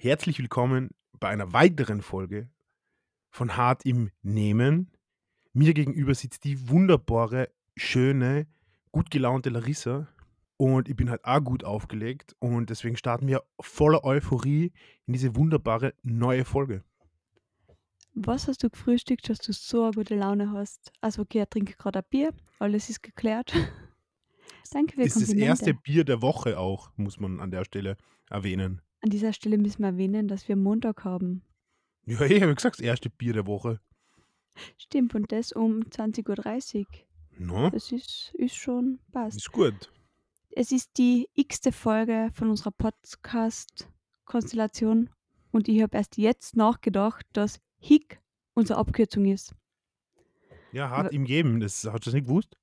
[0.00, 2.48] Herzlich willkommen bei einer weiteren Folge
[3.30, 4.92] von Hart im Nehmen.
[5.52, 8.46] Mir gegenüber sitzt die wunderbare, schöne,
[8.92, 10.06] gut gelaunte Larissa.
[10.56, 12.36] Und ich bin halt auch gut aufgelegt.
[12.38, 14.70] Und deswegen starten wir voller Euphorie
[15.08, 16.84] in diese wunderbare neue Folge.
[18.14, 20.92] Was hast du gefrühstückt, dass du so eine gute Laune hast?
[21.00, 23.52] Also okay, er trinkt gerade ein Bier, alles ist geklärt.
[24.70, 27.96] Danke für Ist das erste Bier der Woche auch, muss man an der Stelle
[28.30, 28.80] erwähnen.
[29.00, 31.42] An dieser Stelle müssen wir erwähnen, dass wir Montag haben.
[32.06, 33.80] Ja, ich habe gesagt, das erste Bier der Woche.
[34.76, 36.86] Stimmt, und das um 20.30 Uhr.
[37.38, 39.36] No, Das ist, ist schon passt.
[39.36, 39.92] ist gut.
[40.50, 45.10] Es ist die x-te Folge von unserer Podcast-Konstellation
[45.52, 48.18] und ich habe erst jetzt nachgedacht, dass HIC
[48.54, 49.54] unsere Abkürzung ist.
[50.72, 51.60] Ja, hart Aber- im Geben.
[51.60, 52.56] Das hast du das nicht gewusst?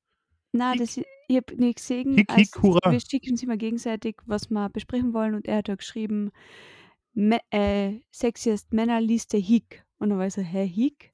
[0.57, 0.79] Na, Hick.
[0.81, 2.15] das, ich habe nicht gesehen.
[2.15, 2.91] Hick, hick, als- hurra.
[2.91, 6.31] Wir schicken uns immer gegenseitig, was wir besprechen wollen und er hat da geschrieben,
[7.13, 9.85] Me äh, Sexiest Männerliste Hick.
[9.97, 11.13] Und dann war ich so, hä, Hick?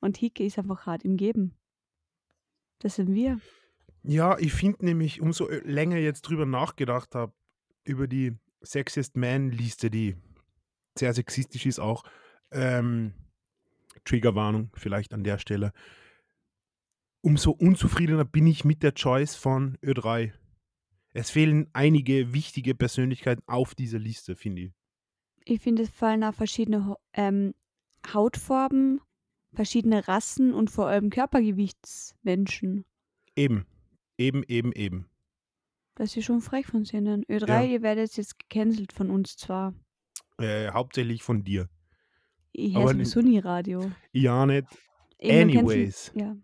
[0.00, 1.56] Und Hick ist einfach hart im Geben.
[2.80, 3.40] Das sind wir.
[4.02, 7.32] Ja, ich finde nämlich, umso ö- länger ich jetzt drüber nachgedacht habe,
[7.84, 10.16] über die Sexiest Man-Liste, die
[10.98, 12.04] sehr sexistisch ist auch,
[12.50, 13.14] ähm,
[14.04, 15.72] Triggerwarnung vielleicht an der Stelle,
[17.22, 20.32] umso unzufriedener bin ich mit der Choice von Ö3.
[21.14, 24.72] Es fehlen einige wichtige Persönlichkeiten auf dieser Liste, finde ich.
[25.44, 27.54] Ich finde, es fallen auch verschiedene ähm,
[28.12, 29.00] Hautfarben,
[29.52, 32.84] verschiedene Rassen und vor allem Körpergewichtsmenschen.
[33.36, 33.66] Eben,
[34.18, 35.08] eben, eben, eben.
[35.94, 37.24] Das ist schon frech von Sinnen.
[37.24, 37.62] Ö3, Ja.
[37.62, 39.74] ihr werdet jetzt gecancelt von uns zwar.
[40.38, 41.68] Äh, hauptsächlich von dir.
[42.52, 43.90] Ich Aber höre ni- sowieso nie Radio.
[44.12, 44.66] Ja, nicht.
[45.18, 46.12] Irgendwann cancel- Anyways.
[46.14, 46.36] Ja.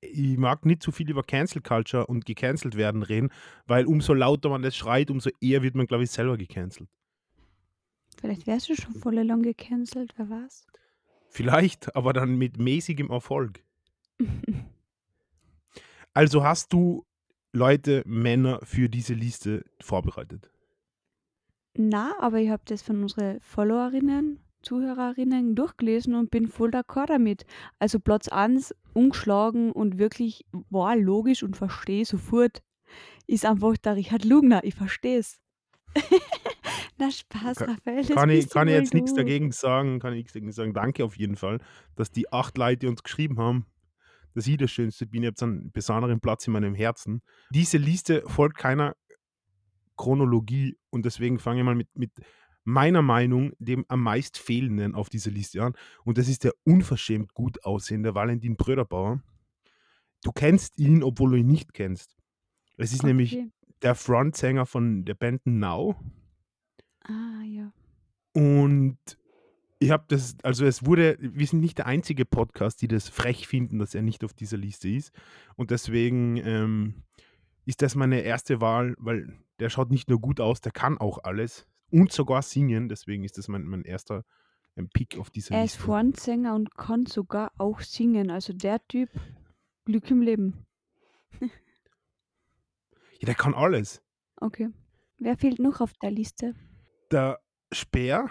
[0.00, 3.30] Ich mag nicht so viel über Cancel Culture und gecancelt werden reden,
[3.66, 6.88] weil umso lauter man das schreit, umso eher wird man, glaube ich, selber gecancelt.
[8.20, 10.66] Vielleicht wärst du schon voll lang gecancelt, wer weiß.
[11.28, 13.64] Vielleicht, aber dann mit mäßigem Erfolg.
[16.12, 17.06] Also hast du
[17.52, 20.50] Leute, Männer für diese Liste vorbereitet?
[21.74, 27.44] Na, aber ich habe das von unseren Followerinnen, Zuhörerinnen durchgelesen und bin voll d'accord damit.
[27.78, 32.62] Also Platz 1, ungeschlagen und wirklich war logisch und verstehe sofort,
[33.26, 34.64] ist einfach der Richard Lugner.
[34.64, 35.38] Ich verstehe es.
[36.98, 38.04] Na Spaß, Ka- Raphael.
[38.06, 40.74] Kann ich, kann ich jetzt nichts dagegen sagen, kann ich nichts dagegen sagen.
[40.74, 41.58] Danke auf jeden Fall,
[41.96, 43.66] dass die acht Leute, die uns geschrieben haben,
[44.34, 45.22] dass ich das Schönste bin.
[45.22, 47.22] Ich habe einen besonderen Platz in meinem Herzen.
[47.50, 48.94] Diese Liste folgt keiner
[49.96, 52.10] Chronologie und deswegen fange ich mal mit, mit
[52.70, 55.74] meiner Meinung dem am meist fehlenden auf dieser Liste an.
[56.04, 59.22] Und das ist der unverschämt gut aussehende Valentin Bröderbauer.
[60.22, 62.16] Du kennst ihn, obwohl du ihn nicht kennst.
[62.76, 63.50] Es ist nämlich Okay.
[63.82, 65.96] der Frontsänger von der Band Now.
[67.04, 67.72] Ah, ja.
[68.32, 68.98] Und
[69.78, 73.48] ich habe das, also es wurde, wir sind nicht der einzige Podcast, die das frech
[73.48, 75.10] finden, dass er nicht auf dieser Liste ist.
[75.56, 77.02] Und deswegen ähm,
[77.64, 81.24] ist das meine erste Wahl, weil der schaut nicht nur gut aus, der kann auch
[81.24, 82.88] alles und sogar singen.
[82.88, 84.24] Deswegen ist das mein, mein erster
[84.76, 85.84] ähm, Pick auf dieser Er ist Liste.
[85.84, 88.30] Frontsänger und kann sogar auch singen.
[88.30, 89.10] Also der Typ,
[89.84, 90.66] Glück im Leben.
[93.20, 94.02] Ja, der kann alles.
[94.36, 94.70] Okay.
[95.18, 96.54] Wer fehlt noch auf der Liste?
[97.10, 97.38] Der
[97.70, 98.30] Speer,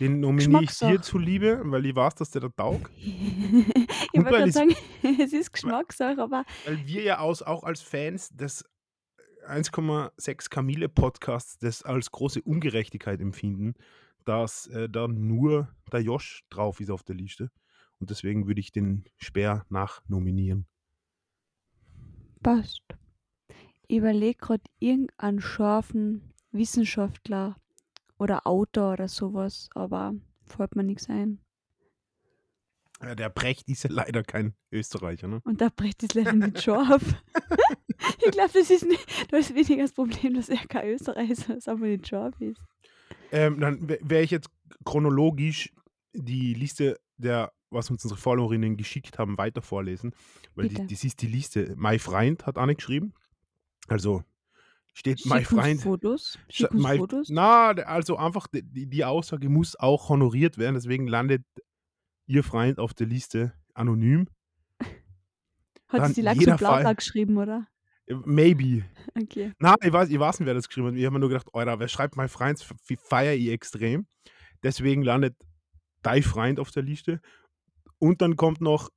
[0.00, 2.90] den nominiere ich dir zuliebe, weil ich weiß, dass der da taugt.
[2.96, 4.74] ich wollte gerade sagen,
[5.20, 8.64] es ist Geschmackssache, aber Weil wir ja aus, auch als Fans des
[9.52, 13.74] 1,6 Kamille Podcasts das als große Ungerechtigkeit empfinden,
[14.24, 17.50] dass äh, da nur der Josh drauf ist auf der Liste.
[17.98, 20.66] Und deswegen würde ich den Speer nachnominieren.
[22.42, 22.82] passt.
[23.86, 27.56] Ich überlege gerade irgendeinen scharfen Wissenschaftler
[28.18, 30.14] oder Autor oder sowas, aber
[30.46, 31.40] fällt mir nichts ein.
[33.02, 35.26] Ja, der Brecht ist ja leider kein Österreicher.
[35.28, 35.40] Ne?
[35.44, 37.02] Und da bricht es leider nicht scharf.
[38.24, 41.68] ich glaube, das ist nicht, das ist weniger das Problem, dass er kein Österreicher ist,
[41.68, 42.60] einfach nicht scharf ist.
[43.32, 44.48] Ähm, dann wäre ich jetzt
[44.84, 45.72] chronologisch
[46.12, 50.14] die Liste der, was uns unsere Followerinnen geschickt haben, weiter vorlesen.
[50.54, 51.74] Weil die, das ist die Liste.
[51.76, 53.14] My Freund hat Anne geschrieben.
[53.88, 54.22] Also
[54.92, 55.80] steht My Schick uns Freund.
[55.80, 56.38] Fotos.
[56.48, 57.28] Schick my- Fotos.
[57.30, 61.42] Na, also einfach die, die Aussage muss auch honoriert werden, deswegen landet
[62.32, 64.26] Ihr Freund auf der Liste anonym.
[65.88, 67.66] Hat es die Lachs und geschrieben, oder?
[68.06, 68.84] Äh, Maybe.
[69.14, 69.52] Okay.
[69.58, 70.94] Na, ich weiß, ich weiß nicht, wer das geschrieben hat.
[70.94, 74.06] Ich habe mir nur gedacht, Alter, wer schreibt My Freund, wie feiere ich extrem.
[74.62, 75.36] Deswegen landet
[76.00, 77.20] dein Freund auf der Liste.
[77.98, 78.88] Und dann kommt noch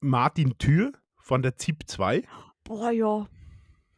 [0.00, 2.24] Martin Tür von der ZIP 2.
[2.64, 3.28] Boah, ja.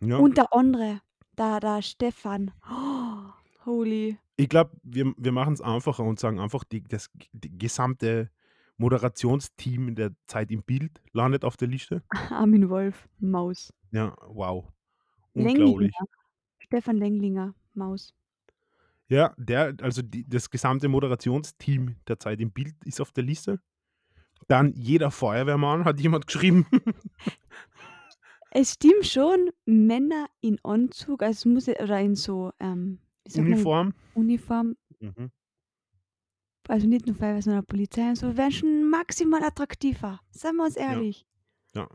[0.01, 0.19] Ja.
[0.19, 1.01] Und der andere,
[1.37, 2.53] da, der Stefan.
[2.71, 3.31] Oh,
[3.65, 4.19] holy.
[4.37, 8.31] Ich glaube, wir, wir machen es einfacher und sagen einfach, die, das die gesamte
[8.81, 12.03] Moderationsteam der Zeit im Bild landet auf der Liste.
[12.31, 13.73] Armin Wolf, Maus.
[13.93, 14.67] Ja, wow.
[15.35, 15.67] Lenglinger.
[15.67, 15.95] Unglaublich.
[16.59, 18.15] Stefan Lenglinger, Maus.
[19.09, 23.61] Ja, der, also die, das gesamte Moderationsteam der Zeit im Bild ist auf der Liste.
[24.49, 26.67] Dann jeder Feuerwehrmann hat jemand geschrieben.
[28.53, 32.99] Es stimmt schon, Männer in Anzug, also muss oder in so ähm,
[33.37, 33.95] Uniform.
[34.15, 35.31] Uniform, Mhm.
[36.71, 40.21] Also nicht nur Feuerwehr, sondern Polizei und so, wären schon maximal attraktiver.
[40.31, 41.27] Seien wir uns ehrlich.
[41.75, 41.89] Ja.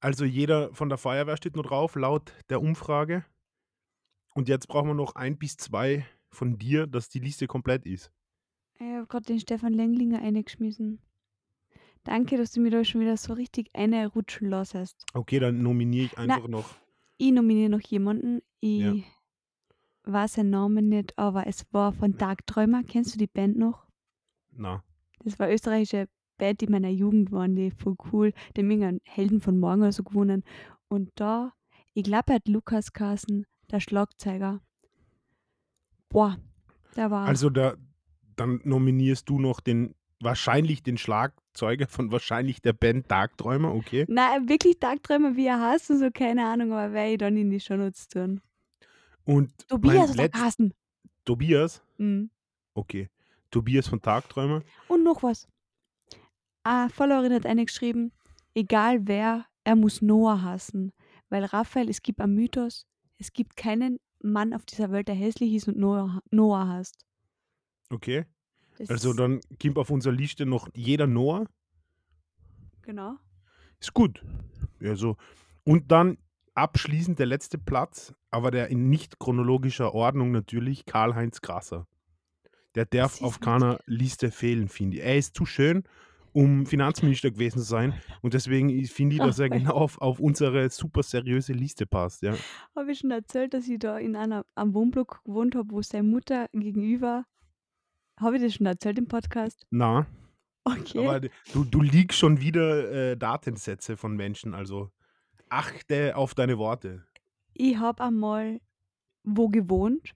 [0.00, 3.24] Also jeder von der Feuerwehr steht nur drauf, laut der Umfrage.
[4.34, 8.12] Und jetzt brauchen wir noch ein bis zwei von dir, dass die Liste komplett ist.
[8.74, 11.00] Ich habe gerade den Stefan Lenglinger eingeschmissen.
[12.04, 15.04] Danke, dass du mir da schon wieder so richtig eine rutschen lässt.
[15.14, 16.34] Okay, dann nominiere ich Na.
[16.34, 16.74] einfach noch.
[17.16, 18.40] Ich nominiere noch jemanden.
[18.60, 18.94] Ich Ja.
[20.12, 22.82] Weiß seinen Namen nicht, aber es war von Tagträumer.
[22.82, 23.86] Kennst du die Band noch?
[24.52, 24.82] Na,
[25.24, 28.32] Das war österreichische Band, die in meiner Jugend waren, die voll cool.
[28.56, 30.44] Die haben irgendeinen Helden von morgen oder so gewonnen.
[30.88, 31.52] Und da,
[31.94, 34.60] ich glaube, hat Lukas Carsten, der Schlagzeuger.
[36.08, 36.38] Boah,
[36.96, 37.26] der war.
[37.26, 37.74] also da,
[38.36, 44.06] dann nominierst du noch den, wahrscheinlich den Schlagzeuger von wahrscheinlich der Band Tagträumer, okay?
[44.08, 47.50] Nein, wirklich Tagträumer, wie er heißt und so, keine Ahnung, aber werde ich dann in
[47.50, 48.40] die Shownotes tun.
[49.28, 50.72] Und Tobias oder Carsten.
[51.26, 52.30] Tobias, Mhm.
[52.72, 53.10] okay.
[53.50, 54.62] Tobias von Tagträumer.
[54.88, 55.46] Und noch was.
[56.62, 58.12] Eine Followerin hat eine geschrieben,
[58.54, 60.92] egal wer, er muss Noah hassen.
[61.28, 62.86] Weil Raphael, es gibt einen Mythos,
[63.18, 67.04] es gibt keinen Mann auf dieser Welt, der hässlich ist und Noah, Noah hasst.
[67.90, 68.24] Okay.
[68.78, 71.44] Das Also dann kommt auf unserer Liste noch jeder Noah.
[72.80, 73.16] Genau.
[73.78, 74.24] Ist gut.
[74.80, 75.16] Also,
[75.64, 76.16] und dann
[76.58, 81.86] abschließend der letzte Platz, aber der in nicht chronologischer Ordnung natürlich, Karl-Heinz Grasser.
[82.74, 85.02] Der darf auf keiner Liste fehlen, finde ich.
[85.02, 85.84] Er ist zu schön,
[86.32, 87.94] um Finanzminister gewesen zu sein.
[88.22, 92.22] Und deswegen finde ich, dass er genau auf, auf unsere super seriöse Liste passt.
[92.22, 92.34] Ja.
[92.76, 96.06] Habe ich schon erzählt, dass ich da in einer, am Wohnblock gewohnt habe, wo seine
[96.06, 97.24] Mutter gegenüber.
[98.20, 99.66] Habe ich das schon erzählt im Podcast?
[99.70, 100.06] Na,
[100.64, 101.06] Okay.
[101.06, 101.20] aber
[101.52, 104.54] du, du liegst schon wieder äh, Datensätze von Menschen.
[104.54, 104.90] Also
[105.50, 107.04] achte auf deine Worte.
[107.54, 108.60] ich habe einmal
[109.24, 110.14] wo gewohnt,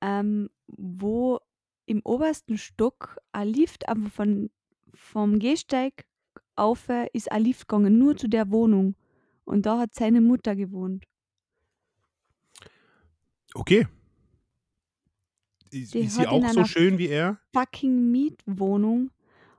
[0.00, 1.40] ähm, wo
[1.86, 4.50] im obersten Stock ein Lift einfach von,
[4.94, 6.06] vom Gehsteig
[6.54, 8.94] auf ist ein Lift gegangen, nur zu der Wohnung.
[9.44, 11.06] Und da hat seine Mutter gewohnt.
[13.54, 13.86] Okay.
[15.70, 17.40] Ist, ist sie auch so schön wie er?
[17.52, 19.10] Fucking Mietwohnung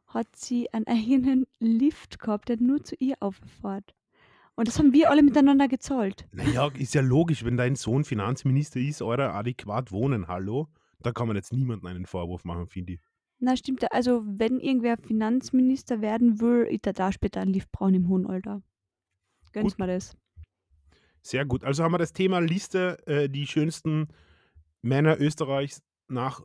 [0.07, 3.95] hat sie einen eigenen Lift gehabt, der nur zu ihr auffährt.
[4.55, 6.27] Und das haben wir alle miteinander gezahlt.
[6.31, 10.67] Naja, ist ja logisch, wenn dein Sohn Finanzminister ist, oder adäquat wohnen, hallo?
[10.99, 12.99] Da kann man jetzt niemandem einen Vorwurf machen, finde ich.
[13.39, 13.91] Na, stimmt.
[13.91, 18.25] Also, wenn irgendwer Finanzminister werden will, ist er da später ein Lift brauchen im hohen
[18.25, 18.61] Alter.
[19.51, 20.15] Gönn's mir das.
[21.21, 21.63] Sehr gut.
[21.63, 24.07] Also haben wir das Thema Liste, äh, die schönsten
[24.81, 26.41] Männer Österreichs nach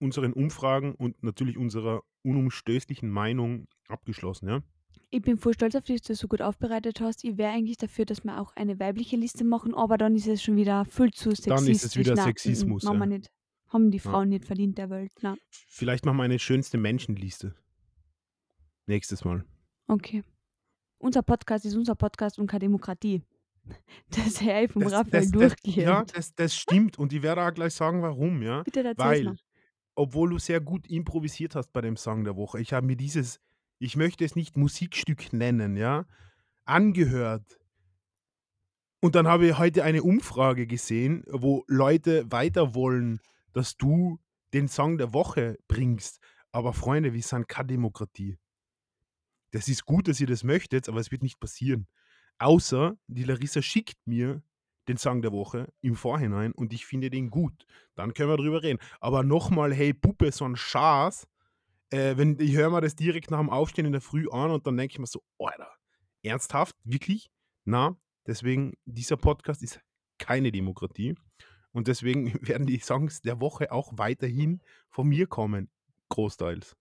[0.00, 4.62] unseren Umfragen und natürlich unserer unumstößlichen Meinung abgeschlossen, ja?
[5.12, 7.24] Ich bin voll stolz auf dich, dass du das so gut aufbereitet hast.
[7.24, 10.40] Ich wäre eigentlich dafür, dass wir auch eine weibliche Liste machen, aber dann ist es
[10.42, 11.54] schon wieder viel zu sexistisch.
[11.56, 13.18] Dann ist es wieder Nein, Sexismus, Machen wir ja.
[13.18, 13.30] nicht.
[13.68, 14.02] Haben die Ja.
[14.10, 15.12] Frauen nicht verdient der Welt.
[15.20, 17.54] Na, Vielleicht machen wir eine schönste Menschenliste.
[18.86, 19.44] Nächstes Mal.
[19.88, 20.22] okay.
[21.02, 23.22] Unser Podcast ist unser Podcast und keine Demokratie.
[24.10, 25.76] Das höre ich vom Das, Raphael das, das, durchgehend.
[25.88, 28.62] ja, das, das stimmt und ich werde auch gleich sagen, warum, ja?
[28.64, 29.36] Bitte erzähl's Weil, mal.
[29.94, 33.40] obwohl du sehr gut improvisiert hast bei dem Song der Woche, ich habe mir dieses,
[33.80, 36.06] ich möchte es nicht Musikstück nennen, ja,
[36.64, 37.58] angehört.
[39.00, 43.20] Und dann habe ich heute eine Umfrage gesehen, wo Leute weiter wollen,
[43.54, 44.20] dass du
[44.52, 46.20] den Song der Woche bringst.
[46.52, 48.36] Aber Freunde, wir sind keine Demokratie.
[49.52, 51.88] Das ist gut, dass ihr das möchtet, aber es wird nicht passieren.
[52.38, 54.42] Außer die Larissa schickt mir
[54.88, 57.64] den Song der Woche im Vorhinein und ich finde den gut.
[57.94, 58.78] Dann können wir drüber reden.
[59.00, 61.26] Aber nochmal, hey Puppe, so ein Schaß,
[61.90, 64.66] äh, wenn ich höre mir das direkt nach dem Aufstehen in der Früh an und
[64.66, 65.70] dann denke ich mir so, Alter,
[66.22, 67.30] ernsthaft, wirklich?
[67.64, 69.80] Na, deswegen, dieser Podcast ist
[70.18, 71.14] keine Demokratie
[71.72, 75.70] und deswegen werden die Songs der Woche auch weiterhin von mir kommen,
[76.08, 76.76] großteils.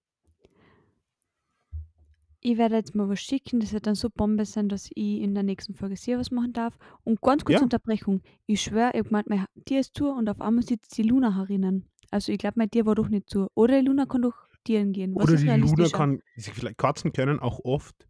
[2.42, 5.34] Ich werde jetzt mal was schicken, das wird dann so Bombe sein, dass ich in
[5.34, 6.78] der nächsten Folge sehr was machen darf.
[7.04, 7.63] Und ganz kurze Ja.
[7.63, 8.22] Unterbrechung.
[8.46, 11.89] Ich schwöre, ich gemeint, mein Tier ist zu und auf einmal sitzt die Luna herinnen.
[12.12, 13.50] Also ich glaube, mein Tier war doch nicht zu.
[13.56, 15.16] Oder die Luna kann durch Tieren gehen.
[15.16, 18.08] Was Oder ist die Luna kann, sie- vielleicht Katzen können auch oft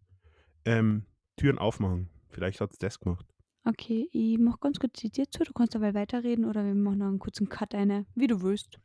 [0.65, 1.05] ähm,
[1.37, 2.09] Türen aufmachen.
[2.29, 3.25] Vielleicht hat es das gemacht.
[3.65, 6.99] Okay, ich mache ganz kurz die Tür zu, du kannst dabei weiterreden oder wir machen
[6.99, 8.79] noch einen kurzen Cut eine, wie du willst.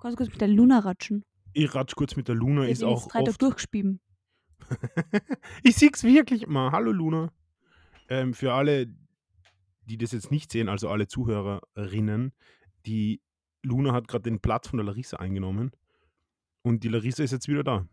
[0.00, 1.24] Ganz kurz mit der Luna ratschen.
[1.52, 3.40] Ich ratsch kurz mit der Luna, Die ist auch drei oft.
[3.42, 4.00] durchgespieben.
[5.62, 6.70] ich sieh's wirklich mal.
[6.72, 7.32] Hallo Luna.
[8.08, 8.86] Ähm, für alle,
[9.86, 12.32] die das jetzt nicht sehen, also alle Zuhörerinnen,
[12.86, 13.20] die
[13.62, 15.72] Luna hat gerade den Platz von der Larissa eingenommen.
[16.62, 17.86] Und die Larissa ist jetzt wieder da.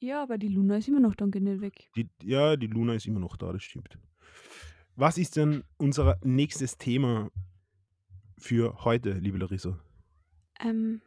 [0.00, 1.88] Ja, aber die Luna ist immer noch dann nicht weg.
[1.94, 3.98] Die, ja, die Luna ist immer noch da, das stimmt.
[4.96, 7.30] Was ist denn unser nächstes Thema
[8.36, 9.78] für heute, liebe Larissa?
[10.60, 11.00] Ähm,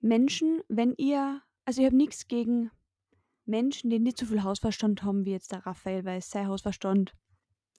[0.00, 2.70] Menschen, wenn ihr, also ich habe nichts gegen
[3.46, 7.14] Menschen, die nicht so viel Hausverstand haben wie jetzt der Raphael, weil sein Hausverstand,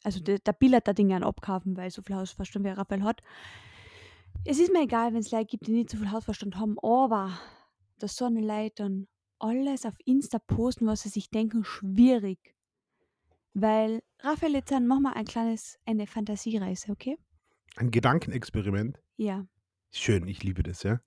[0.03, 3.03] also der, der Bill hat da Dinge an abkaufen, weil so viel Hausverstand wie Raphael
[3.03, 3.21] hat.
[4.43, 7.39] Es ist mir egal, wenn es Leute gibt, die nicht so viel Hausverstand haben, aber
[7.97, 9.07] dass so eine Leute dann
[9.39, 12.55] alles auf Insta posten, was sie sich denken, schwierig.
[13.53, 17.17] Weil, Raphael, jetzt dann mach mal ein kleines, eine Fantasiereise, okay?
[17.75, 18.99] Ein Gedankenexperiment.
[19.17, 19.45] Ja.
[19.91, 20.99] Schön, ich liebe das, ja.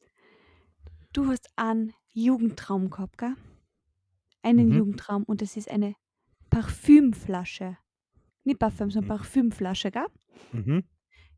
[1.12, 3.34] Du hast einen Jugendtraum gehabt, gell?
[4.42, 4.78] Einen Mhm.
[4.78, 5.94] Jugendtraum und es ist eine
[6.50, 7.76] Parfümflasche.
[8.44, 9.18] Nicht Parfüm, sondern Mhm.
[9.18, 10.06] Parfümflasche, gell?
[10.52, 10.84] Mhm.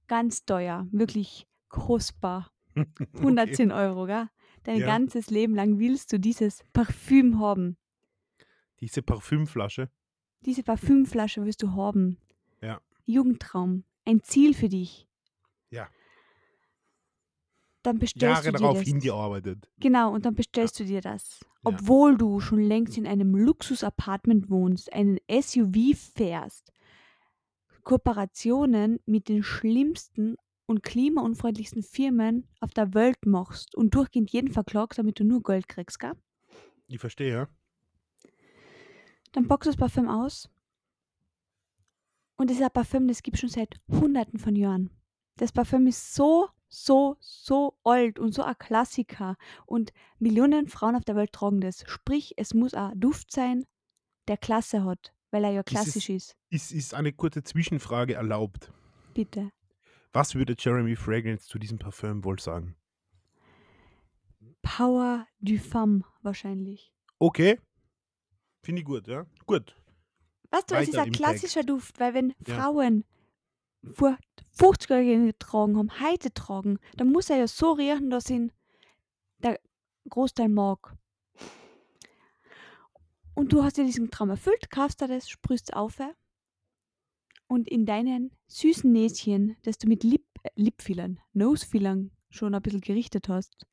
[0.07, 2.51] Ganz teuer, wirklich kostbar.
[2.77, 3.07] Okay.
[3.17, 4.29] 110 Euro, gell?
[4.63, 4.87] Dein Ja.
[4.87, 7.77] ganzes Leben lang willst du dieses Parfüm haben.
[8.79, 9.91] Diese Parfümflasche.
[10.47, 12.17] Diese Parfümflasche willst du haben.
[12.63, 12.81] Ja.
[13.07, 13.83] Jugendtraum.
[14.07, 15.09] Ein Ziel für dich.
[15.71, 15.89] Ja.
[17.83, 18.87] Dann bestellst Jahre du dir darauf das.
[18.89, 19.69] hingearbeitet.
[19.81, 21.41] Genau, und dann bestellst du dir das.
[21.43, 21.47] Ja.
[21.65, 26.73] Obwohl du schon längst in einem Luxus-Apartment wohnst, einen SUV fährst,
[27.83, 30.37] Kooperationen mit den schlimmsten
[30.71, 35.67] und klimaunfreundlichsten Firmen auf der Welt machst und durchgehend jeden verklagst, damit du nur Geld
[35.67, 36.15] kriegst, gell?
[36.87, 37.49] Ich verstehe, ja.
[39.33, 40.49] Dann du das Parfüm aus.
[42.37, 44.91] Und das ist ein Parfüm, das gibt schon seit hunderten von Jahren.
[45.37, 49.37] Das Parfüm ist so, so, so alt und so ein Klassiker.
[49.67, 51.83] Und Millionen Frauen auf der Welt tragen das.
[51.89, 53.67] Sprich, es muss ein Duft sein,
[54.29, 56.37] der Klasse hat, weil er ja klassisch ist.
[56.49, 58.73] Ist, ist eine kurze Zwischenfrage erlaubt.
[59.15, 59.51] Bitte.
[60.13, 62.77] Was würde Jeremy Fragrance zu diesem Parfüm wohl sagen?
[64.63, 66.93] Power du Femme wahrscheinlich.
[67.19, 67.59] Okay.
[68.63, 69.27] Finde ich gut, ja.
[69.47, 69.77] Gut.
[70.51, 72.57] Weißt du, es ist Weiter ein klassischer Duft, weil wenn Ja.
[72.57, 73.05] Frauen
[73.95, 74.19] vor
[74.53, 78.53] 50 Jahren getragen haben, heute tragen, dann muss er ja so riechen, dass ihn
[79.39, 79.59] der
[80.09, 80.95] Großteil mag.
[83.35, 85.99] Und du hast dir diesen Traum erfüllt, kaufst dir das, sprühst auf
[87.51, 92.81] und in deinen süßen Näschen, das du mit Lip, äh, Lipfillern, Nosefillern schon ein bisschen
[92.81, 93.67] gerichtet hast,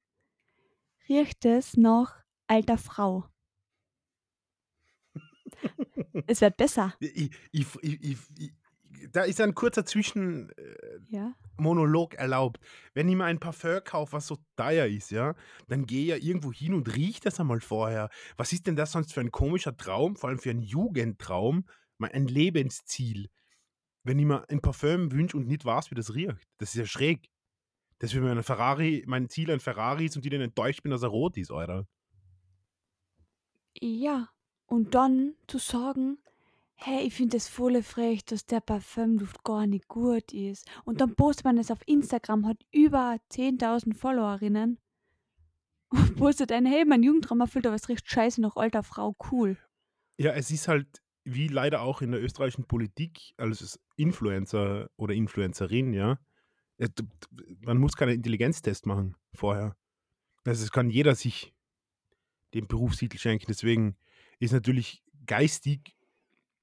[1.10, 3.26] riecht es nach alter Frau.
[6.28, 6.94] es wird besser.
[7.00, 8.18] Ich, ich, ich,
[9.12, 10.56] da ist ein kurzer Zwischenmonolog
[11.10, 11.34] Ja.
[12.20, 12.60] erlaubt.
[12.94, 15.36] Wenn ich mir ein Parfum kaufe, was so teuer ist, ja,
[15.68, 18.10] dann gehe ich ja irgendwo hin und rieche das einmal vorher.
[18.38, 21.66] Was ist denn das sonst für ein komischer Traum, vor allem für einen Jugendtraum,
[21.98, 23.30] mal ein Lebensziel?
[24.08, 26.38] Wenn ich mir ein Parfüm wünsche und nicht weiß, wie das riecht.
[26.60, 27.28] Das ist ja schräg.
[28.00, 31.04] Das wie mein Ferrari, mein Ziel ein Ferrari ist und ich dann enttäuscht bin, dass
[31.04, 31.86] er rot ist, Alter.
[33.82, 34.30] Ja,
[34.66, 36.20] und dann zu sagen,
[36.76, 40.70] hey, ich finde das voll frech, dass der Parfümduft gar nicht gut ist.
[40.86, 44.80] Und dann postet man es auf Instagram, hat über 10.000 Followerinnen
[45.90, 49.58] und postet ein, hey, mein Jugendtraum erfüllt, aber es riecht scheiße nach alter Frau, cool.
[50.18, 51.02] Ja, es ist halt
[51.34, 56.20] wie leider auch in der österreichischen Politik als Influencer oder Influencerin, ja.
[56.80, 56.90] d-
[57.62, 59.76] Man muss keinen Intelligenztest machen vorher.
[60.46, 61.54] Also es kann jeder sich
[62.54, 63.46] den Berufstitel schenken.
[63.48, 63.98] Deswegen
[64.40, 65.96] ist natürlich geistig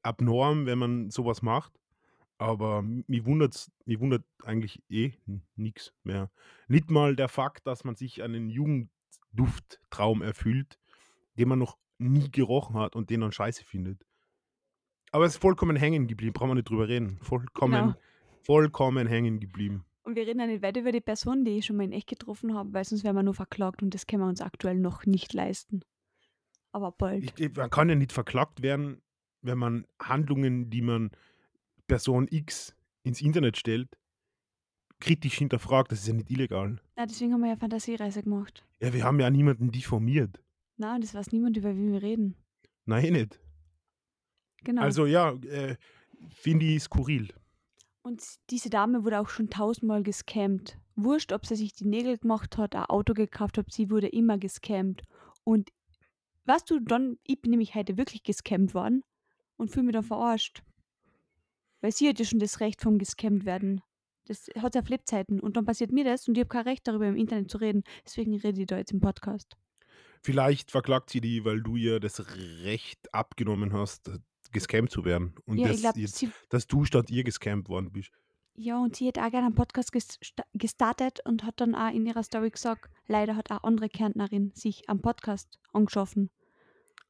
[0.02, 1.72] abnorm, wenn man sowas macht.
[2.38, 5.12] Aber m- mich wundert's, mich wundert eigentlich eh
[5.56, 6.30] nichts mehr.
[6.68, 10.78] Nicht mal der Fakt, dass man sich einen Jugenddufttraum erfüllt,
[11.38, 14.04] den man noch nie gerochen hat und den dann scheiße findet.
[15.14, 17.18] Aber es ist vollkommen hängen geblieben, brauchen wir nicht drüber reden.
[17.22, 17.94] Vollkommen, Genau.
[18.42, 19.84] vollkommen hängen geblieben.
[20.02, 22.08] Und wir reden ja nicht weiter über die Person, die ich schon mal in echt
[22.08, 25.06] getroffen habe, weil sonst wären wir nur verklagt und das können wir uns aktuell noch
[25.06, 25.82] nicht leisten.
[26.72, 27.22] Aber bald.
[27.22, 29.00] Ich, ich- man kann ja nicht verklagt werden,
[29.40, 31.10] wenn man Handlungen, die man
[31.86, 33.96] Person X ins Internet stellt,
[34.98, 35.92] kritisch hinterfragt.
[35.92, 36.80] Das ist ja nicht illegal.
[36.96, 38.66] Na, deswegen haben wir ja Fantasiereise gemacht.
[38.80, 40.42] Ja, wir haben ja niemanden diffamiert.
[40.76, 42.34] Na, das weiß niemand, über wen wir reden.
[42.84, 43.38] Nein, nicht.
[44.64, 44.82] Genau.
[44.82, 45.76] Also ja, äh,
[46.30, 47.28] finde ich skurril.
[48.02, 50.78] Und diese Dame wurde auch schon tausendmal gescammt.
[50.94, 54.36] Wurscht, ob sie sich die Nägel gemacht hat, ein Auto gekauft hat, sie wurde immer
[54.36, 55.02] gescammt.
[55.42, 55.70] Und
[56.44, 59.02] weißt du, dann, ich bin nämlich heute wirklich gescammt worden
[59.56, 60.62] und fühle mich dann verarscht.
[61.80, 63.80] Weil sie hat ja schon das Recht vom gescammt werden.
[64.26, 65.40] Das hat ja auf Lebzeiten.
[65.40, 67.84] Und dann passiert mir das und ich habe kein Recht darüber im Internet zu reden.
[68.04, 69.56] Deswegen rede ich da jetzt im Podcast.
[70.22, 74.10] Vielleicht verklagt sie die, weil du ihr das Recht abgenommen hast,
[74.54, 75.34] gescammt zu werden.
[75.44, 76.30] Und Ja, das, ich glaube, jetzt- sie.
[76.48, 78.10] dass du statt ihr gescammt worden bist.
[78.56, 82.06] Ja, und sie hat auch gerne einen Podcast gesta- gestartet und hat dann auch in
[82.06, 86.30] ihrer Story gesagt, leider hat auch andere Kärntnerin sich am Podcast angeschaffen.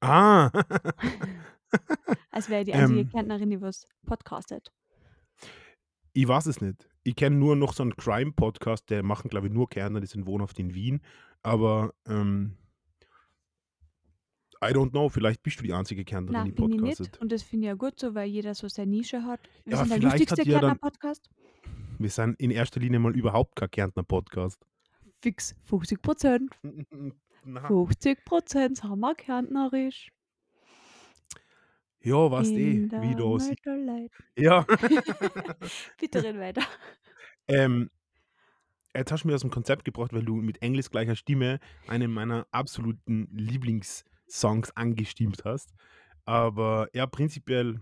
[0.01, 0.51] Ah!
[2.31, 3.09] Als wäre die einzige Ähm.
[3.11, 4.73] Kärntnerin, die was podcastet.
[6.13, 6.89] ich weiß es nicht.
[7.03, 10.27] Ich kenne nur noch so einen Crime-Podcast, der machen, glaube ich, nur Kärntner, die sind
[10.27, 11.03] wohnhaft in Wien.
[11.43, 12.57] Aber ähm,
[14.66, 17.06] I don't know, vielleicht bist du die einzige Kärntnerin, Nein, die bin ich podcastet.
[17.12, 17.21] nicht.
[17.21, 19.40] Und das finde ich ja gut so, weil jeder so seine Nische hat.
[19.64, 21.30] Wir Ja, sind der vielleicht lustigste hat ja dann- Kärntner-Podcast.
[21.99, 24.64] Wir sind in erster Linie mal überhaupt kein Kärntner-Podcast.
[25.23, 26.50] Fix 50 Prozent.
[27.44, 30.11] Na, 50 Prozent sind wir kärntnerisch.
[32.00, 33.14] ja, weißt eh, In der wie.
[33.14, 34.11] Mittelleid.
[34.37, 34.62] Ja.
[36.00, 36.62] Bitte red weiter.
[37.49, 37.90] ähm,
[38.94, 42.11] jetzt hast du mir aus dem Konzept gebracht, weil du mit Engels gleicher Stimme einen
[42.12, 43.28] meiner absoluten
[44.25, 45.75] Lieblingssongs angestimmt hast.
[46.25, 47.81] Aber ja, prinzipiell,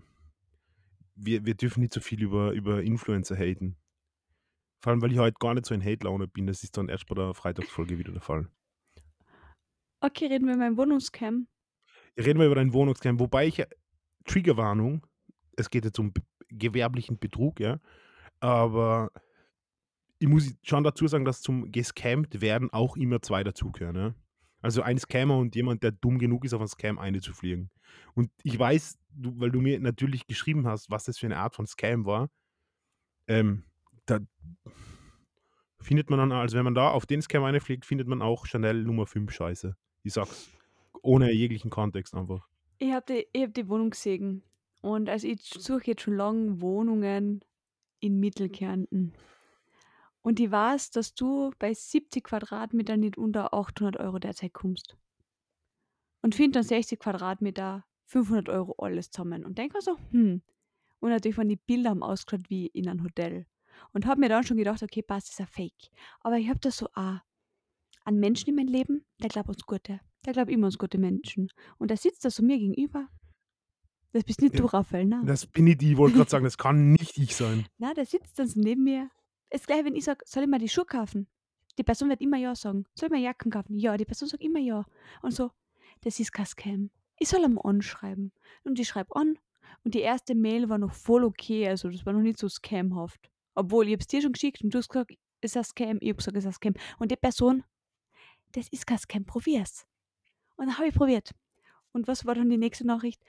[1.15, 3.77] wir, wir dürfen nicht so viel über, über Influencer haten.
[4.81, 6.47] Vor allem, weil ich heute gar nicht so in Hate-Laune bin.
[6.47, 8.49] Das ist dann erst bei der Freitagsfolge wieder der Fall.
[10.01, 11.47] Okay, reden wir über meinen Wohnungscam.
[12.17, 13.63] Reden wir über deinen Wohnungscam, wobei ich,
[14.25, 15.05] Triggerwarnung,
[15.55, 16.13] es geht jetzt um
[16.49, 17.79] gewerblichen Betrug, ja,
[18.39, 19.09] aber
[20.19, 24.15] ich muss schon dazu sagen, dass zum gescammt werden auch immer zwei dazugehören, ja.
[24.63, 27.69] Also ein Scammer und jemand, der dumm genug ist, auf einen Scam einzufliegen.
[28.15, 31.53] Und ich weiß, du, weil du mir natürlich geschrieben hast, was das für eine Art
[31.53, 32.29] von Scam war,
[33.27, 33.63] ähm,
[34.05, 34.19] da
[35.79, 38.83] findet man dann, also wenn man da auf den Scam einfliegt, findet man auch Chanel
[38.83, 39.75] Nummer 5 Scheiße.
[40.03, 40.49] Ich sag's
[41.01, 42.47] ohne jeglichen Kontext einfach.
[42.77, 44.43] Ich habe die, ich hab die Wohnung gesehen.
[44.81, 47.43] Und also ich suche jetzt schon lange Wohnungen
[47.99, 49.13] in Mittelkärnten.
[50.23, 54.97] Und ich weiß, dass du bei 70 Quadratmetern nicht unter 800 Euro derzeit kommst.
[56.21, 59.45] Und finde dann 60 Quadratmeter 500 Euro alles zusammen.
[59.45, 60.41] Und denke mir so, hm.
[60.99, 63.45] Und natürlich waren die Bilder haben ausgeschaut wie in einem Hotel.
[63.91, 65.89] Und habe mir dann schon gedacht, okay, passt, das ist ein Fake.
[66.21, 67.19] Aber ich habe da so auch
[68.05, 69.99] einen Menschen in meinem Leben, der glaubt uns Gute.
[70.25, 71.49] Der glaubt immer uns gute Menschen.
[71.77, 73.09] Und der sitzt da so mir gegenüber.
[74.13, 75.21] Das bist nicht Ja, du, Raphael, ne?
[75.25, 77.65] Das bin ich, die ich wollte gerade sagen, das kann nicht ich sein.
[77.77, 79.09] Na, der sitzt dann so neben mir.
[79.53, 81.27] Ist gleich, wenn ich sage, soll ich mal die Schuhe kaufen?
[81.77, 82.85] Die Person wird immer ja sagen.
[82.95, 83.77] Soll ich mal Jacken kaufen?
[83.77, 84.83] Ja, die Person sagt immer ja.
[85.21, 85.51] Und so,
[86.01, 86.89] das ist kein Scam.
[87.19, 88.31] Ich soll am anschreiben.
[88.63, 89.37] Und ich schreibe an.
[89.83, 91.67] Und die erste Mail war noch voll okay.
[91.67, 93.29] Also, das war noch nicht so scamhaft.
[93.53, 95.11] Obwohl, ich hab's dir schon geschickt und du hast gesagt,
[95.41, 95.97] es ist ein Scam.
[96.01, 96.73] Ich hab gesagt, es ist ein Scam.
[96.97, 97.63] Und die Person,
[98.53, 99.85] das ist kein Scam, probier's.
[100.55, 101.29] Und dann habe ich probiert.
[101.91, 103.21] Und was war dann die nächste Nachricht?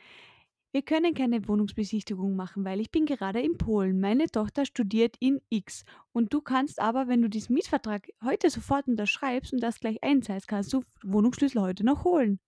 [0.75, 4.01] Wir können keine Wohnungsbesichtigung machen, weil ich bin gerade in Polen.
[4.01, 5.85] Meine Tochter studiert in X.
[6.11, 10.49] Und du kannst aber, wenn du diesen Mietvertrag heute sofort unterschreibst und das gleich einzahlst,
[10.49, 12.41] kannst du Wohnungsschlüssel heute noch holen.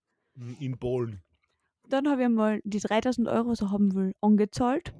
[0.58, 1.22] In Polen.
[1.88, 4.92] Dann habe ich mal die 3000 Euro, er haben will, angezahlt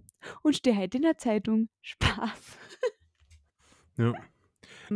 [0.43, 1.69] und stehe heute in der Zeitung.
[1.83, 2.59] Spaß.
[3.99, 4.13] Ja.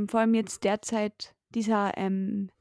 [0.06, 2.52] Vor allem jetzt derzeit dieser, ähm,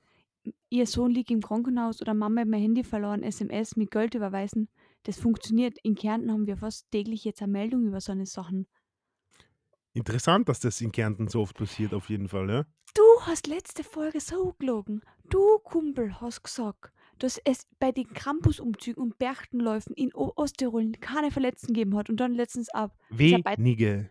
[0.72, 4.68] ihr Sohn liegt im Krankenhaus oder Mama hat mein Handy verloren, SMS mit Geld überweisen.
[5.04, 5.78] Das funktioniert.
[5.84, 8.68] In Kärnten haben wir fast täglich jetzt eine Meldung über so eine Sachen.
[9.94, 12.66] Interessant, dass das in Kärnten so oft passiert, auf jeden Fall, ja.
[12.94, 15.02] Du hast letzte Folge so gelogen.
[15.30, 21.32] Du, Kumpel, hast gesagt, dass es bei den Campusumzügen und Berchtenläufen in O- Osttirol keine
[21.32, 22.10] Verletzten gegeben hat.
[22.10, 24.10] Und dann letztens ab Wenige.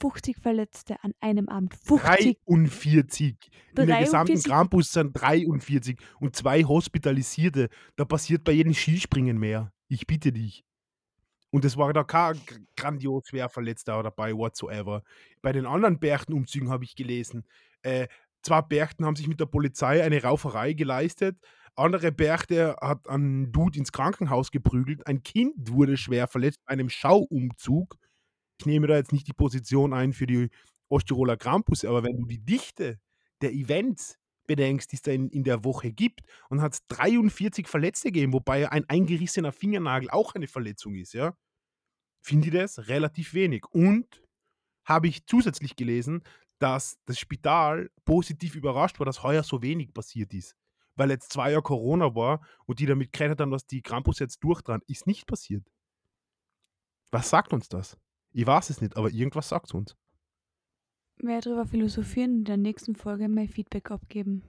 [0.00, 1.74] 50 Verletzte an einem Abend.
[1.74, 2.38] 50.
[2.46, 3.36] 43.
[3.76, 4.44] In der gesamten 43.
[4.44, 7.68] Campus sind 43 und zwei Hospitalisierte.
[7.96, 9.72] Da passiert bei jedem Skispringen mehr.
[9.88, 10.64] Ich bitte dich.
[11.50, 15.02] Und es war da kein gr- grandios schwer Verletzter dabei, whatsoever.
[15.40, 17.44] Bei den anderen Berchtenumzügen habe ich gelesen,
[17.82, 18.06] äh,
[18.42, 21.38] zwei Berchten haben sich mit der Polizei eine Rauferei geleistet.
[21.74, 25.06] Andere Berchte hat einen Dude ins Krankenhaus geprügelt.
[25.06, 27.96] Ein Kind wurde schwer verletzt bei einem Schauumzug.
[28.60, 30.50] Ich nehme da jetzt nicht die Position ein für die
[30.88, 32.98] Osttiroler Campus, aber wenn du die Dichte
[33.40, 34.18] der Events
[34.48, 38.32] bedenkst, die es da in, in der Woche gibt, und hat es 43 Verletzte gegeben,
[38.32, 41.36] wobei ein eingerissener Fingernagel auch eine Verletzung ist, ja,
[42.20, 43.64] finde ich das relativ wenig.
[43.70, 44.22] Und
[44.84, 46.22] habe ich zusätzlich gelesen,
[46.58, 50.56] dass das Spital positiv überrascht war, dass heuer so wenig passiert ist.
[50.96, 54.42] Weil jetzt zwei Jahre Corona war und die damit gerechnet haben, dass die Krampus jetzt
[54.42, 55.64] durchdran, ist nicht passiert.
[57.12, 57.96] Was sagt uns das?
[58.32, 59.96] Ich weiß es nicht, aber irgendwas sagt es uns.
[61.22, 64.42] Mehr darüber philosophieren und in der nächsten Folge mein Feedback abgeben.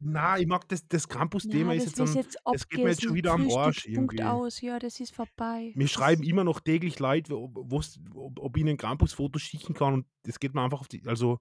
[0.00, 3.02] Na, ich mag das das Krampus-Thema Na, ist jetzt dann jetzt das geht mir jetzt
[3.02, 4.24] schon wieder am Arsch Frühstück, Punkt irgendwie.
[4.24, 4.60] aus.
[4.60, 5.76] Ja, das ist vorbei.
[5.76, 10.06] Mir schreiben immer noch täglich Leute, ob ob ob ich ihnen Krampus-Fotos schicken kann und
[10.24, 11.38] das geht mir einfach auf die also,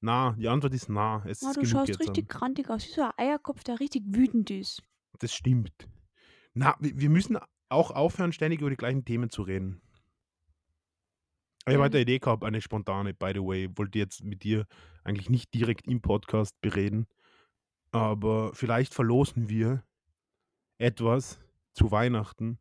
[0.00, 1.24] na, die Antwort ist na.
[1.26, 2.28] Es Ah, ist du genug schaust jetzt richtig dann.
[2.28, 4.82] grantig aus, wie so ein Eierkopf, der richtig wütend ist.
[5.18, 5.88] Das stimmt.
[6.54, 7.38] Na, wir müssen
[7.70, 9.82] auch aufhören, ständig über die gleichen Themen zu reden.
[11.64, 13.68] Ich habe heute eine Idee gehabt, eine spontane, by the way.
[13.76, 14.66] Wollte jetzt mit dir
[15.04, 17.06] eigentlich nicht direkt im Podcast bereden,
[17.92, 19.84] aber vielleicht verlosen wir
[20.78, 21.38] etwas
[21.72, 22.58] zu Weihnachten,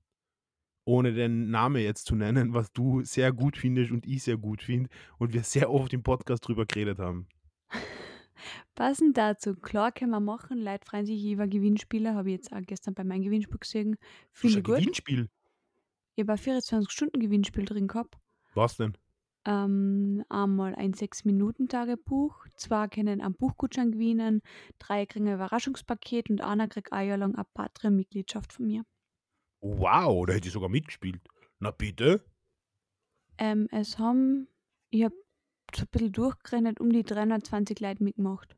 [0.86, 4.62] ohne den Namen jetzt zu nennen, was du sehr gut findest und ich sehr gut
[4.62, 7.28] finde und wir sehr oft im Podcast drüber geredet haben.
[8.76, 10.60] Passend dazu, klar können wir machen.
[10.60, 12.14] Leute freuen sich über Gewinnspiele.
[12.14, 13.98] Habe ich jetzt auch gestern bei meinem Gewinnspiel gesehen.
[14.32, 14.78] Finde ich gut.
[14.78, 15.28] Gewinnspiel.
[16.16, 18.21] Ich habe ein 24-Stunden-Gewinnspiel drin gehabt.
[18.54, 18.98] Was denn?
[19.46, 22.46] Ähm, einmal ein 6-Minuten-Tagebuch.
[22.58, 24.42] Zwei können einen Buchgutschein gewinnen.
[24.78, 28.84] Drei kriegen ein Überraschungspaket und einer kriegt ein Jahr lang eine Patreon-Mitgliedschaft von mir.
[29.62, 31.22] Wow, da hätte ich sogar mitgespielt.
[31.60, 32.24] Na bitte?
[33.38, 34.48] Ähm, es haben,
[34.92, 35.16] ich habe
[35.76, 38.56] so ein bisschen durchgerechnet, um die 320 Leute mitgemacht.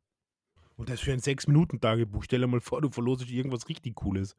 [0.75, 2.23] Und das für ein 6-Minuten-Tagebuch.
[2.23, 4.35] Stell dir mal vor, du verlosest irgendwas richtig Cooles.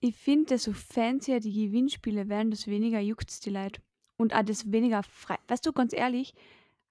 [0.00, 3.80] Ich finde, desto fancier die Gewinnspiele werden, desto weniger juckt es die Leute.
[4.16, 5.36] Und auch desto weniger frei.
[5.48, 6.34] Weißt du, ganz ehrlich,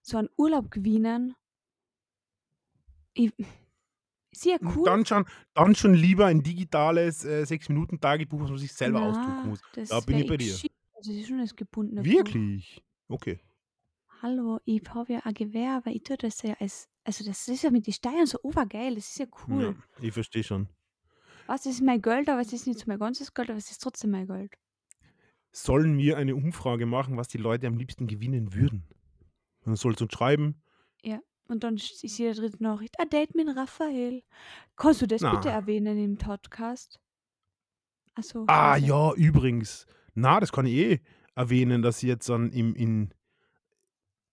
[0.01, 1.36] so einen Urlaub gewinnen,
[3.13, 3.31] ich,
[4.34, 4.86] sehr cool.
[4.86, 9.49] Dann schon, dann schon lieber ein digitales äh, 6-Minuten-Tagebuch, was man sich selber ausdrucken Na,
[9.49, 9.62] muss.
[9.73, 10.53] das Da bin ich bei dir.
[10.53, 12.10] Also, das ist schon das gebundene Buch.
[12.12, 12.81] Wirklich?
[13.07, 13.39] Okay.
[14.21, 17.63] Hallo, ich habe ja ein Gewehr, aber ich tue das ja als, also das ist
[17.63, 19.75] ja mit den Steuern so obergeil, das ist ja Ja, cool.
[19.99, 20.69] ich verstehe schon.
[21.47, 23.71] Was, das ist mein Geld, aber es ist nicht so mein ganzes Geld, aber es
[23.71, 24.53] ist trotzdem mein Geld.
[25.52, 28.88] Sollen wir eine Umfrage machen, was die Leute am liebsten gewinnen würden?
[29.66, 30.62] Man soll uns schreiben.
[31.04, 34.24] Ja, und dann ist jede dritte Nachricht, ein Date mit Raphael.
[34.76, 35.52] Kannst du das bitte Na.
[35.52, 37.00] erwähnen im Podcast?
[38.16, 38.86] Achso, Ah, scheiße.
[38.88, 39.86] ja, übrigens.
[40.14, 41.00] Na, das kann ich eh
[41.36, 43.14] erwähnen, dass ich jetzt dann im in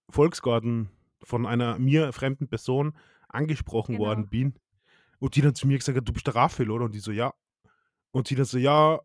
[0.09, 0.89] Volksgarten
[1.23, 2.93] von einer mir fremden Person
[3.27, 4.07] angesprochen Genau.
[4.07, 4.55] worden bin.
[5.19, 6.85] Und die dann zu mir gesagt hat, du bist der Raphael, oder?
[6.85, 7.33] Und die so, ja.
[8.11, 8.99] Und sie dann so, ja,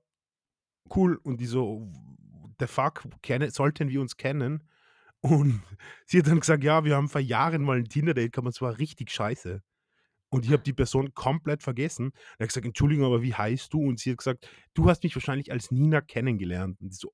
[0.94, 1.16] cool.
[1.22, 1.90] Und die so,
[2.58, 4.64] the fuck, kenne, sollten wir uns kennen?
[5.20, 5.62] Und
[6.06, 8.78] sie hat dann gesagt, ja, wir haben vor Jahren mal ein Tinder-Date gehabt, und zwar
[8.78, 9.62] richtig scheiße.
[10.30, 12.12] Und ich habe die Person komplett vergessen.
[12.38, 13.80] Er hat gesagt, Entschuldigung, aber wie heißt du?
[13.80, 16.80] Und sie hat gesagt, du hast mich wahrscheinlich als Nina kennengelernt.
[16.80, 17.12] Und die so,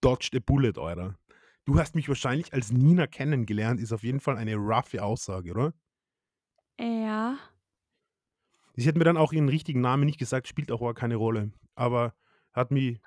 [0.00, 1.18] dodged a bullet, Alter.
[1.64, 5.74] Du hast mich wahrscheinlich als Nina kennengelernt, ist auf jeden Fall eine roughe Aussage, oder?
[6.78, 7.38] Ja,
[8.74, 11.52] Sie hat mir dann auch ihren richtigen Namen nicht gesagt, spielt auch aber keine Rolle.
[11.74, 12.14] Aber
[12.52, 13.00] hat mich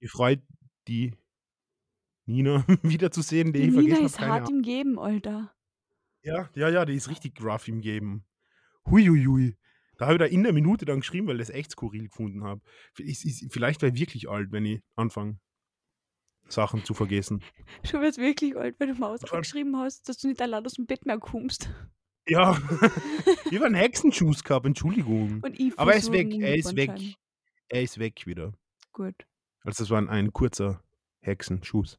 [0.00, 0.40] gefreut,
[0.88, 1.14] die
[2.26, 4.22] Nina wiederzusehen, die die ich Nina vergessen ist habe.
[4.22, 4.58] Keine hart Ahnung.
[4.58, 5.54] im Geben, Alter.
[6.22, 8.24] Ja, ja, ja, die ist richtig rough im Geben.
[8.86, 9.56] Huiuiui.
[9.96, 12.44] Da habe ich da in der Minute dann geschrieben, weil ich das echt skurril gefunden
[12.44, 12.62] habe.
[12.94, 15.38] Vielleicht, vielleicht wäre ich wirklich alt, wenn ich anfange,
[16.48, 17.42] Sachen zu vergessen.
[17.90, 20.86] Du wirst wirklich alt, wenn du mal ausgeschrieben hast, dass du nicht allein aus dem
[20.86, 21.70] Bett mehr kommst.
[22.26, 22.58] Ja,
[23.50, 25.42] ich habe einen Hexenschuss gehabt, Entschuldigung.
[25.76, 26.92] Aber er ist weg, er ist weg.
[27.68, 28.52] Er ist weg wieder.
[28.92, 29.26] Gut.
[29.62, 30.82] Also das war ein, kurzer
[31.20, 31.98] Hexenschuss.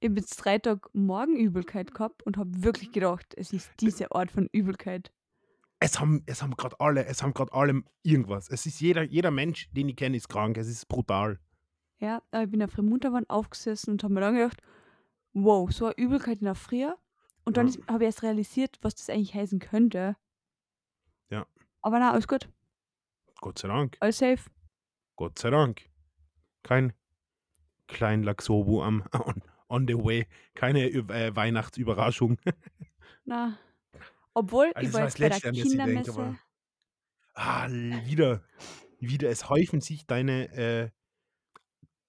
[0.00, 4.30] Ich habe jetzt drei Tage Morgenübelkeit gehabt und habe wirklich gedacht, es ist diese Art
[4.30, 5.12] von Übelkeit.
[5.80, 8.48] Es haben, es haben gerade alle, es haben gerade alle irgendwas.
[8.48, 10.56] Es ist jeder, jeder Mensch, den ich kenne, ist krank.
[10.56, 11.38] Es ist brutal.
[11.98, 14.60] Ja, aber ich bin auf der Mutterwand aufgesessen und habe mir dann gedacht,
[15.34, 16.86] wow, so eine Übelkeit in der Früh.
[17.44, 17.86] Und dann Ja.
[17.88, 20.16] habe ich erst realisiert, was das eigentlich heißen könnte.
[21.30, 21.46] Ja.
[21.82, 22.48] Aber na, alles gut.
[23.40, 23.96] Gott sei Dank.
[24.00, 24.50] Alles safe.
[25.16, 25.88] Gott sei Dank.
[26.68, 26.92] Kein
[27.86, 30.26] klein Laxobu am on, on the way.
[30.54, 32.36] Keine äh, Weihnachtsüberraschung.
[33.24, 33.56] Na.
[34.34, 36.12] Obwohl, Also ich das war war jetzt bei der ich denke, Kindermesse.
[36.12, 36.38] aber-
[37.34, 37.68] Ah,
[38.04, 38.42] wieder.
[39.00, 39.30] Wieder.
[39.30, 40.90] Es häufen sich deine äh,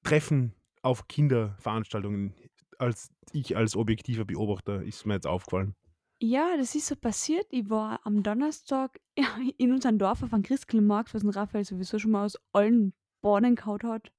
[0.03, 2.33] Treffen auf Kinderveranstaltungen.
[2.79, 5.75] Als ich als objektiver Beobachter ist mir jetzt aufgefallen.
[6.21, 7.45] Ja, das ist so passiert.
[7.51, 8.99] Ich war am Donnerstag
[9.57, 13.55] in unserem Dorf auf einem Christkindlmarkt, was ein Raphael sowieso schon mal aus allen Bahnen
[13.55, 14.11] gehauen hat.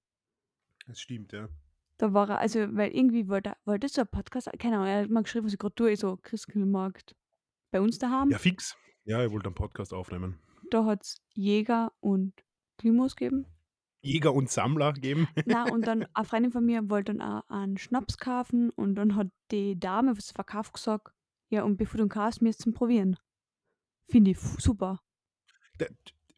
[0.90, 1.48] Das stimmt, ja.
[1.98, 5.03] Da war er, also, weil irgendwie wollte er, wollte so ein Podcast, keine Ahnung, er
[5.03, 7.14] hat mal geschrieben, was ich gerade tue, so Christkindlmarkt
[7.70, 8.29] bei uns daheim.
[8.31, 8.76] Ja, fix.
[9.05, 10.40] Ja, ich wollte einen Podcast aufnehmen.
[10.72, 12.33] Da hat es Jäger und
[12.76, 13.46] Klimos gegeben.
[14.03, 15.29] Jäger und Sammler geben.
[15.46, 19.14] Na, und dann eine Freundin von mir wollte dann auch einen Schnaps kaufen und dann
[19.14, 21.12] hat die Dame, was sie verkauft, gesagt,
[21.50, 23.16] ja, und bevor du ihn kaufst, mir zum Probieren.
[24.09, 24.98] Finde ich super.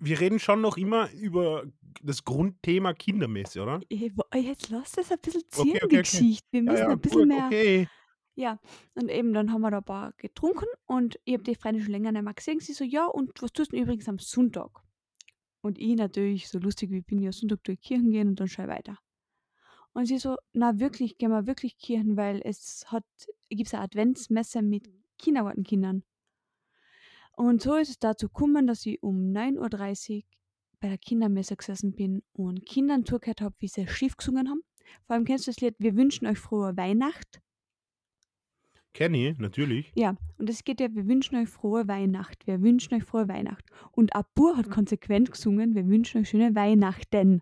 [0.03, 1.65] Wir reden schon noch immer über
[2.03, 3.85] das Grundthema Kindermesse, oder?
[3.89, 6.03] Ich, wo- jetzt lass das ein bisschen ziehen, okay, die okay.
[6.03, 6.47] Geschichte.
[6.51, 7.53] Wir müssen ein bisschen gut, mehr.
[7.53, 7.89] okay.
[8.37, 8.61] Ja,
[8.95, 11.93] und eben dann haben wir da ein paar getrunken und ich habe die Freundin schon
[11.93, 12.61] länger nicht mehr gesehen.
[12.61, 14.83] Sie so: „Ja, und was tust du denn übrigens am Sonntag?“
[15.63, 18.41] Und ich natürlich so lustig wie ich bin, ja, Sonntag tue ich Kirchen gehen und
[18.41, 18.99] dann schaue ich weiter.
[19.95, 23.05] Und sie so: „Na wirklich, gehen wir wirklich Kirchen, weil es hat
[23.51, 26.05] gibt's eine Adventsmesse mit Kindergartenkindern.“
[27.37, 30.23] Und so ist es dazu gekommen, dass ich um 9:30 Uhr
[30.81, 34.63] bei der Kindermesse gesessen bin und Kindern zugehört habe, wie sie Schiff gesungen haben.
[35.07, 37.41] Vor allem kennst du das Lied „Wir wünschen euch frohe Weihnacht“?
[38.95, 39.91] Kenne ich, natürlich.
[39.97, 42.47] Ja, und es geht ja: „Wir wünschen euch frohe Weihnacht.
[42.47, 47.41] Wir wünschen euch frohe Weihnacht.“ Und Bub hat konsequent gesungen: „Wir wünschen euch schöne Weihnachten.“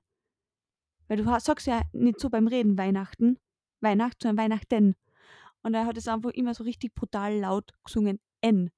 [1.09, 3.37] Weil du sagst ja nicht so beim Reden Weihnachten,
[3.81, 4.94] Weihnacht, sondern Weihnachten.
[5.62, 8.70] Und er hat es einfach immer so richtig brutal laut gesungen, N.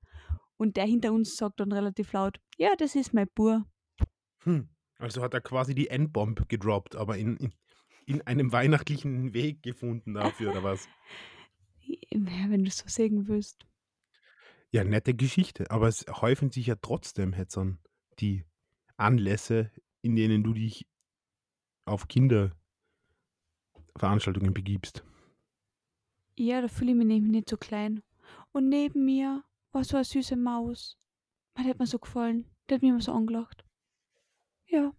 [0.63, 3.65] Und der hinter uns sagt dann relativ laut: „Ja, das ist mein Bub.“
[4.45, 4.69] Hm.
[5.01, 7.53] Also hat er quasi die N-Bomb gedroppt, aber in, in,
[8.07, 10.87] in einem weihnachtlichen Weg gefunden dafür, oder was?
[12.13, 13.67] Ja, wenn du's so sehen willst.
[14.71, 15.69] Ja, nette Geschichte.
[15.73, 17.81] Aber es häufen sich ja trotzdem jetzt an
[18.21, 18.45] die
[18.97, 20.87] Anlässe, in denen du dich
[21.87, 25.03] auf Kinderveranstaltungen begibst.
[26.39, 28.05] Ja, da fühle ich mich nämlich nicht so klein.
[28.53, 30.99] Und neben mir war so eine süße Maus.
[31.55, 32.51] Man hat mir so gefallen.
[32.69, 33.65] Der hat mich immer so angelacht.
[34.67, 34.93] Ja.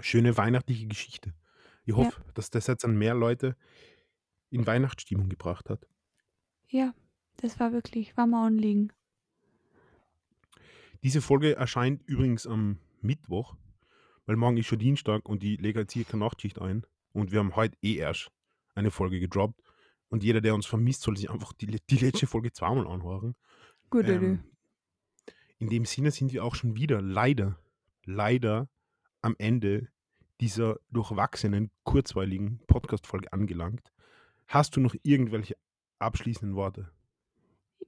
[0.00, 1.34] Schöne weihnachtliche Geschichte.
[1.84, 1.96] Ich Ja.
[1.96, 3.56] hoffe, dass das jetzt an mehr Leute
[4.50, 5.86] in Weihnachtsstimmung gebracht hat.
[6.68, 6.94] Ja,
[7.36, 8.92] das war wirklich war mir ein Anliegen.
[11.02, 13.56] Diese Folge erscheint übrigens am Mittwoch,
[14.26, 16.86] weil morgen ist schon Dienstag und ich lege jetzt hier keine Nachtschicht ein.
[17.12, 18.30] Und wir haben heute eh erst
[18.74, 19.60] eine Folge gedroppt.
[20.10, 23.34] Und jeder, der uns vermisst, soll sich einfach die, die letzte Folge zweimal anhören.
[23.88, 24.26] Gute Idee.
[24.26, 24.44] Ähm,
[25.58, 27.58] in dem Sinne sind wir auch schon wieder leider,
[28.04, 28.68] leider
[29.22, 29.88] am Ende
[30.40, 33.92] dieser durchwachsenen, kurzweiligen Podcast-Folge angelangt.
[34.46, 35.56] Hast du noch irgendwelche
[35.98, 36.90] abschließenden Worte?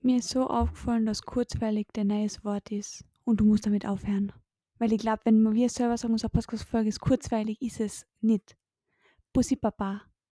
[0.02, 3.04] Mir ist so aufgefallen, dass kurzweilig dein neues Wort ist.
[3.24, 4.32] Und du musst damit aufhören.
[4.78, 8.56] Weil ich glaube, wenn wir selber sagen, unsere Podcast-Folge ist kurzweilig, ist es nicht.
[9.32, 10.02] Bussi Papa.